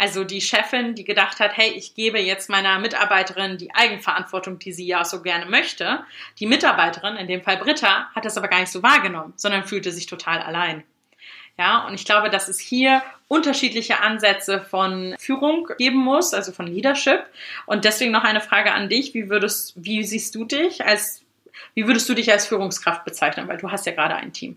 [0.00, 4.72] Also die Chefin, die gedacht hat, hey, ich gebe jetzt meiner Mitarbeiterin die Eigenverantwortung, die
[4.72, 6.02] sie ja so gerne möchte.
[6.38, 9.92] Die Mitarbeiterin, in dem Fall Britta, hat das aber gar nicht so wahrgenommen, sondern fühlte
[9.92, 10.84] sich total allein.
[11.58, 16.66] Ja, und ich glaube, dass es hier unterschiedliche Ansätze von Führung geben muss, also von
[16.66, 17.26] Leadership.
[17.66, 19.12] Und deswegen noch eine Frage an dich.
[19.12, 21.22] Wie würdest, wie siehst du dich als,
[21.74, 23.48] wie würdest du dich als Führungskraft bezeichnen?
[23.48, 24.56] Weil du hast ja gerade ein Team.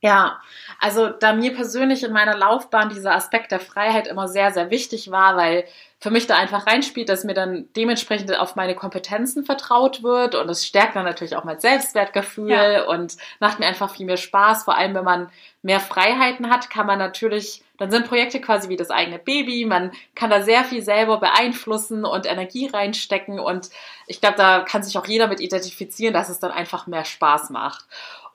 [0.00, 0.40] Ja,
[0.80, 5.10] also da mir persönlich in meiner Laufbahn dieser Aspekt der Freiheit immer sehr, sehr wichtig
[5.10, 5.64] war, weil
[5.98, 10.48] für mich da einfach reinspielt, dass mir dann dementsprechend auf meine Kompetenzen vertraut wird und
[10.50, 12.84] es stärkt dann natürlich auch mein Selbstwertgefühl ja.
[12.84, 14.64] und macht mir einfach viel mehr Spaß.
[14.64, 15.30] Vor allem, wenn man
[15.62, 19.64] mehr Freiheiten hat, kann man natürlich, dann sind Projekte quasi wie das eigene Baby.
[19.64, 23.70] Man kann da sehr viel selber beeinflussen und Energie reinstecken und
[24.06, 27.48] ich glaube, da kann sich auch jeder mit identifizieren, dass es dann einfach mehr Spaß
[27.50, 27.86] macht.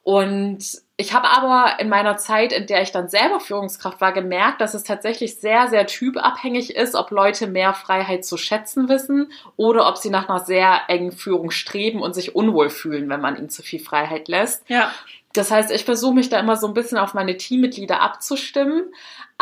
[0.03, 0.63] Und
[0.97, 4.73] ich habe aber in meiner Zeit, in der ich dann selber Führungskraft war, gemerkt, dass
[4.73, 9.97] es tatsächlich sehr, sehr typabhängig ist, ob Leute mehr Freiheit zu schätzen wissen oder ob
[9.97, 13.63] sie nach einer sehr engen Führung streben und sich unwohl fühlen, wenn man ihnen zu
[13.63, 14.67] viel Freiheit lässt.
[14.69, 14.91] Ja.
[15.33, 18.93] Das heißt, ich versuche mich da immer so ein bisschen auf meine Teammitglieder abzustimmen.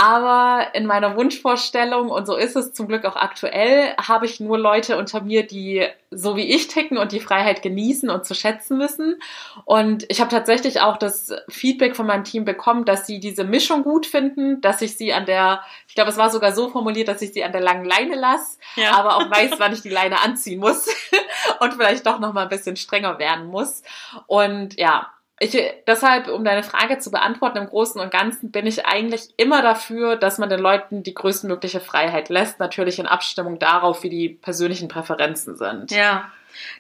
[0.02, 4.58] Aber in meiner Wunschvorstellung, und so ist es zum Glück auch aktuell, habe ich nur
[4.58, 8.80] Leute unter mir, die so wie ich ticken und die Freiheit genießen und zu schätzen
[8.80, 9.22] wissen.
[9.66, 13.84] Und ich habe tatsächlich auch das Feedback von meinem Team bekommen, dass sie diese Mischung
[13.84, 17.22] gut finden, dass ich sie an der, ich glaube, es war sogar so formuliert, dass
[17.22, 18.94] ich sie an der langen Leine lasse, ja.
[18.94, 20.88] aber auch weiß, wann ich die Leine anziehen muss
[21.60, 23.84] und vielleicht doch noch mal ein bisschen strenger werden muss.
[24.28, 28.86] Und ja, ich, deshalb, um deine Frage zu beantworten, im Großen und Ganzen bin ich
[28.86, 34.04] eigentlich immer dafür, dass man den Leuten die größtmögliche Freiheit lässt, natürlich in Abstimmung darauf,
[34.04, 35.92] wie die persönlichen Präferenzen sind.
[35.92, 36.32] Ja,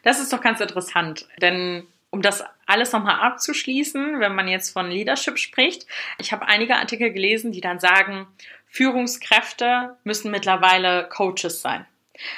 [0.03, 4.89] das ist doch ganz interessant, denn um das alles nochmal abzuschließen, wenn man jetzt von
[4.89, 5.85] Leadership spricht,
[6.17, 8.27] ich habe einige Artikel gelesen, die dann sagen,
[8.67, 11.85] Führungskräfte müssen mittlerweile Coaches sein.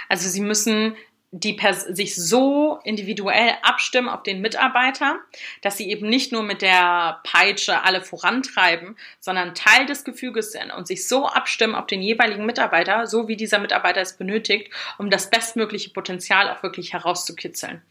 [0.09, 0.95] Also sie müssen
[1.33, 1.57] die
[1.89, 5.17] sich so individuell abstimmen auf den Mitarbeiter,
[5.61, 10.71] dass sie eben nicht nur mit der Peitsche alle vorantreiben, sondern Teil des Gefüges sind
[10.71, 15.09] und sich so abstimmen auf den jeweiligen Mitarbeiter, so wie dieser Mitarbeiter es benötigt, um
[15.09, 17.81] das bestmögliche Potenzial auch wirklich herauszukitzeln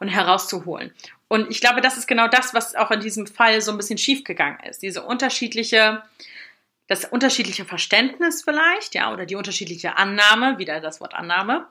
[0.00, 0.92] und herauszuholen.
[1.28, 3.98] Und ich glaube, das ist genau das, was auch in diesem Fall so ein bisschen
[3.98, 4.82] schiefgegangen ist.
[4.82, 6.02] Diese unterschiedliche,
[6.88, 11.68] das unterschiedliche Verständnis vielleicht, ja, oder die unterschiedliche Annahme, wieder das Wort Annahme,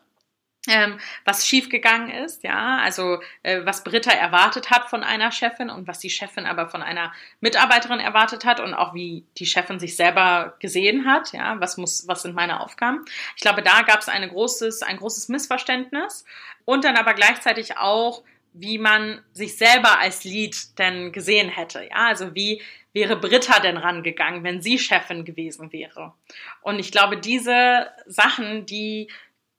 [0.67, 5.87] ähm, was schiefgegangen ist, ja, also äh, was Britta erwartet hat von einer Chefin und
[5.87, 9.95] was die Chefin aber von einer Mitarbeiterin erwartet hat und auch wie die Chefin sich
[9.95, 13.05] selber gesehen hat, ja, was muss, was sind meine Aufgaben?
[13.35, 16.25] Ich glaube, da gab es ein großes, ein großes Missverständnis
[16.65, 22.07] und dann aber gleichzeitig auch, wie man sich selber als Lead denn gesehen hätte, ja,
[22.07, 22.61] also wie
[22.93, 26.13] wäre Britta denn rangegangen, wenn sie Chefin gewesen wäre?
[26.61, 29.09] Und ich glaube, diese Sachen, die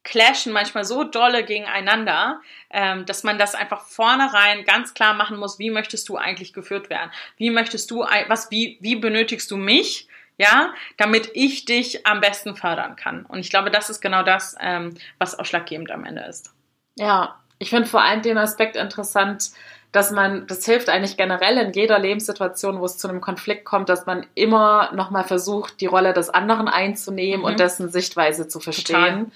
[0.04, 5.58] clashen manchmal so dolle gegeneinander, ähm, dass man das einfach vornherein ganz klar machen muss,
[5.58, 7.10] wie möchtest du eigentlich geführt werden?
[7.36, 10.08] Wie möchtest du, was, wie, wie benötigst du mich?
[10.40, 13.26] Ja, damit ich dich am besten fördern kann.
[13.26, 16.54] Und ich glaube, das ist genau das, ähm, was ausschlaggebend am Ende ist.
[16.94, 19.50] Ja, ich finde vor allem den Aspekt interessant,
[19.90, 23.88] dass man, das hilft eigentlich generell in jeder Lebenssituation, wo es zu einem Konflikt kommt,
[23.88, 27.44] dass man immer nochmal versucht, die Rolle des anderen einzunehmen mhm.
[27.44, 28.96] und dessen Sichtweise zu verstehen.
[28.96, 29.26] Total.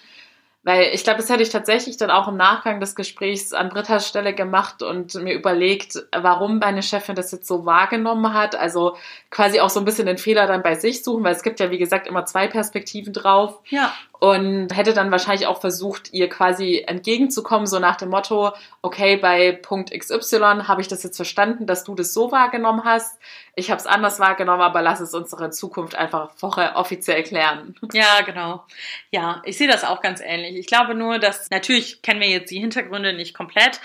[0.65, 4.07] Weil ich glaube, das hätte ich tatsächlich dann auch im Nachgang des Gesprächs an Britta's
[4.07, 8.55] Stelle gemacht und mir überlegt, warum meine Chefin das jetzt so wahrgenommen hat.
[8.55, 8.97] Also
[9.31, 11.71] quasi auch so ein bisschen den Fehler dann bei sich suchen, weil es gibt ja,
[11.73, 13.59] wie gesagt, immer zwei Perspektiven drauf.
[13.71, 19.17] Ja und hätte dann wahrscheinlich auch versucht, ihr quasi entgegenzukommen, so nach dem Motto, okay,
[19.17, 23.19] bei Punkt XY habe ich das jetzt verstanden, dass du das so wahrgenommen hast.
[23.55, 27.75] Ich habe es anders wahrgenommen, aber lass es unsere Zukunft einfach vorher offiziell klären.
[27.93, 28.65] Ja, genau.
[29.11, 30.57] Ja, ich sehe das auch ganz ähnlich.
[30.57, 33.81] Ich glaube nur, dass natürlich kennen wir jetzt die Hintergründe nicht komplett.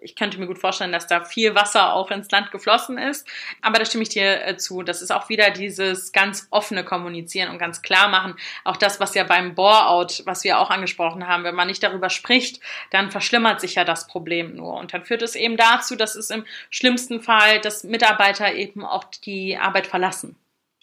[0.00, 3.28] Ich könnte mir gut vorstellen, dass da viel Wasser auch ins Land geflossen ist.
[3.62, 4.82] Aber da stimme ich dir äh, zu.
[4.82, 8.34] Das ist auch wieder dieses ganz offene Kommunizieren und ganz klar machen.
[8.64, 12.10] Auch das, was ja beim Bore-out, was wir auch angesprochen haben, wenn man nicht darüber
[12.10, 12.60] spricht,
[12.92, 14.74] dann verschlimmert sich ja das Problem nur.
[14.74, 19.02] Und dann führt es eben dazu, dass es im schlimmsten Fall, dass Mitarbeiter eben auch
[19.24, 20.36] die Arbeit verlassen.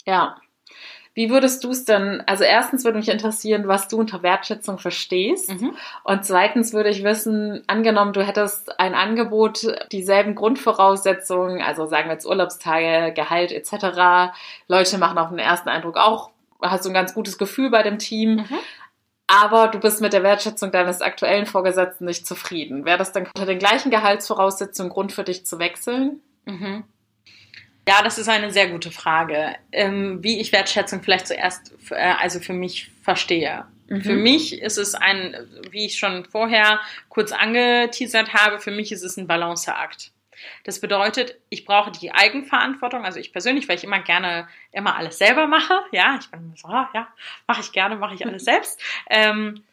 [0.05, 0.35] Ja.
[1.13, 5.49] Wie würdest du es denn, also erstens würde mich interessieren, was du unter Wertschätzung verstehst.
[5.49, 5.77] Mhm.
[6.03, 12.15] Und zweitens würde ich wissen, angenommen, du hättest ein Angebot, dieselben Grundvoraussetzungen, also sagen wir
[12.15, 14.35] jetzt Urlaubstage, Gehalt etc.
[14.67, 16.31] Leute machen auf den ersten Eindruck auch
[16.71, 18.35] hast du ein ganz gutes Gefühl bei dem Team.
[18.35, 18.59] Mhm.
[19.27, 22.85] aber du bist mit der Wertschätzung deines aktuellen Vorgesetzten nicht zufrieden.
[22.85, 26.21] Wäre das dann unter den gleichen Gehaltsvoraussetzungen Grund für dich zu wechseln?
[26.45, 26.83] Mhm.
[27.87, 29.55] Ja, das ist eine sehr gute Frage.
[29.71, 33.65] Ähm, wie ich Wertschätzung vielleicht zuerst, äh, also für mich verstehe.
[33.87, 34.01] Mhm.
[34.01, 35.35] Für mich ist es ein,
[35.69, 40.11] wie ich schon vorher kurz angeteasert habe, für mich ist es ein Balanceakt.
[40.63, 45.17] Das bedeutet, ich brauche die Eigenverantwortung, also ich persönlich, weil ich immer gerne immer alles
[45.17, 45.73] selber mache.
[45.91, 47.07] Ja, ich bin so, ja,
[47.47, 48.81] mache ich gerne, mache ich alles selbst.
[49.09, 49.63] Ähm,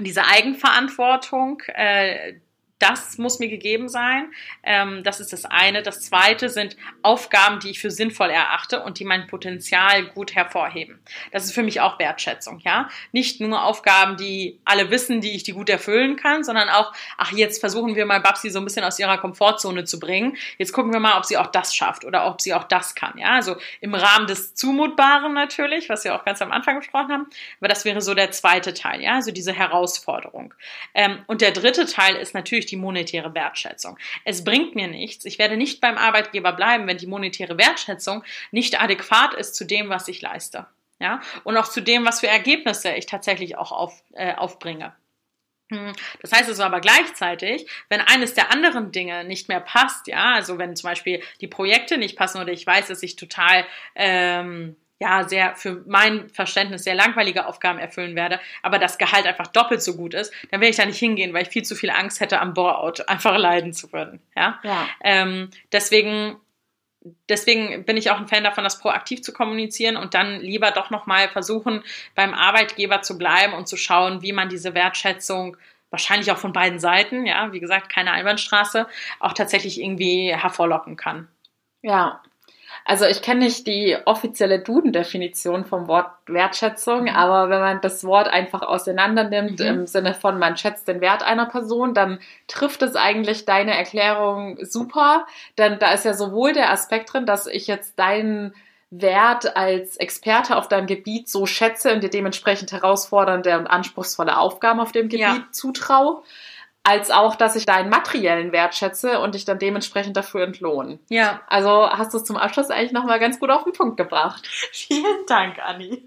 [0.00, 2.34] diese Eigenverantwortung, äh,
[2.78, 4.32] das muss mir gegeben sein.
[4.62, 5.82] Ähm, das ist das eine.
[5.82, 11.00] Das zweite sind Aufgaben, die ich für sinnvoll erachte und die mein Potenzial gut hervorheben.
[11.32, 12.88] Das ist für mich auch Wertschätzung, ja.
[13.12, 17.32] Nicht nur Aufgaben, die alle wissen, die ich die gut erfüllen kann, sondern auch, ach,
[17.32, 20.36] jetzt versuchen wir mal Babsi so ein bisschen aus ihrer Komfortzone zu bringen.
[20.58, 23.18] Jetzt gucken wir mal, ob sie auch das schafft oder ob sie auch das kann,
[23.18, 23.34] ja.
[23.34, 27.26] Also im Rahmen des Zumutbaren natürlich, was wir auch ganz am Anfang besprochen haben.
[27.60, 29.16] Aber das wäre so der zweite Teil, ja.
[29.16, 30.54] Also diese Herausforderung.
[30.94, 33.98] Ähm, und der dritte Teil ist natürlich die monetäre Wertschätzung.
[34.24, 35.24] Es bringt mir nichts.
[35.24, 39.88] Ich werde nicht beim Arbeitgeber bleiben, wenn die monetäre Wertschätzung nicht adäquat ist zu dem,
[39.88, 40.66] was ich leiste.
[41.00, 44.96] Ja, und auch zu dem, was für Ergebnisse ich tatsächlich auch auf, äh, aufbringe.
[45.70, 50.34] Hm, das heißt also aber gleichzeitig, wenn eines der anderen Dinge nicht mehr passt, ja,
[50.34, 54.76] also wenn zum Beispiel die Projekte nicht passen oder ich weiß, dass ich total ähm,
[55.00, 59.82] ja, sehr, für mein Verständnis sehr langweilige Aufgaben erfüllen werde, aber das Gehalt einfach doppelt
[59.82, 62.20] so gut ist, dann werde ich da nicht hingehen, weil ich viel zu viel Angst
[62.20, 64.20] hätte, am Bore-out einfach leiden zu würden.
[64.36, 64.58] Ja.
[64.64, 64.88] ja.
[65.02, 66.36] Ähm, deswegen,
[67.28, 70.90] deswegen bin ich auch ein Fan davon, das proaktiv zu kommunizieren und dann lieber doch
[70.90, 71.84] nochmal versuchen,
[72.16, 75.56] beim Arbeitgeber zu bleiben und zu schauen, wie man diese Wertschätzung
[75.90, 78.86] wahrscheinlich auch von beiden Seiten, ja, wie gesagt, keine Einbahnstraße,
[79.20, 81.28] auch tatsächlich irgendwie hervorlocken kann.
[81.80, 82.20] Ja,
[82.88, 87.08] also ich kenne nicht die offizielle Duden-Definition vom Wort Wertschätzung, mhm.
[87.10, 89.66] aber wenn man das Wort einfach auseinander nimmt mhm.
[89.66, 94.56] im Sinne von man schätzt den Wert einer Person, dann trifft es eigentlich deine Erklärung
[94.64, 95.26] super,
[95.58, 98.54] denn da ist ja sowohl der Aspekt drin, dass ich jetzt deinen
[98.90, 104.80] Wert als Experte auf deinem Gebiet so schätze und dir dementsprechend herausfordernde und anspruchsvolle Aufgaben
[104.80, 105.46] auf dem Gebiet ja.
[105.52, 106.22] zutraue
[106.82, 110.98] als auch, dass ich deinen materiellen Wert schätze und dich dann dementsprechend dafür entlohne.
[111.10, 111.42] Ja.
[111.46, 114.46] Also hast du es zum Abschluss eigentlich nochmal ganz gut auf den Punkt gebracht.
[114.46, 116.06] Vielen Dank, Anni.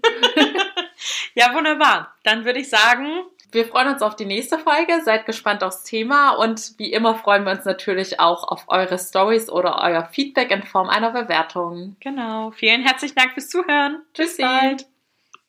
[1.34, 2.14] ja, wunderbar.
[2.24, 3.06] Dann würde ich sagen,
[3.52, 5.02] wir freuen uns auf die nächste Folge.
[5.04, 9.50] Seid gespannt aufs Thema und wie immer freuen wir uns natürlich auch auf eure Stories
[9.50, 11.96] oder euer Feedback in Form einer Bewertung.
[12.00, 12.50] Genau.
[12.50, 14.02] Vielen herzlichen Dank fürs Zuhören.
[14.14, 14.36] Tschüss.
[14.36, 14.91] Bis bald.